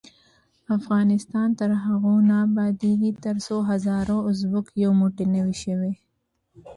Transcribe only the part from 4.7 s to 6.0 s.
یو موټی نه وي شوي.